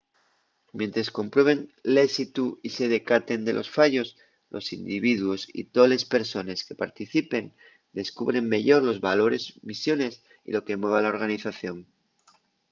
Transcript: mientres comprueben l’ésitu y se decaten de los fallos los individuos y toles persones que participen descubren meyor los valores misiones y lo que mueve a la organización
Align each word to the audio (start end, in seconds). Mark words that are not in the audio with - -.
mientres 0.79 1.09
comprueben 1.17 1.59
l’ésitu 1.93 2.45
y 2.67 2.69
se 2.77 2.85
decaten 2.95 3.41
de 3.47 3.53
los 3.57 3.69
fallos 3.77 4.09
los 4.53 4.65
individuos 4.79 5.41
y 5.59 5.61
toles 5.75 6.09
persones 6.15 6.63
que 6.65 6.81
participen 6.83 7.45
descubren 7.99 8.51
meyor 8.53 8.79
los 8.89 9.01
valores 9.09 9.43
misiones 9.69 10.13
y 10.47 10.49
lo 10.55 10.61
que 10.65 10.79
mueve 10.79 10.95
a 10.97 11.03
la 11.05 11.13
organización 11.15 11.77